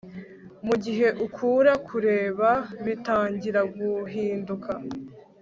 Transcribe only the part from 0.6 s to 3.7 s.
mugihe ukura, kureba bitangira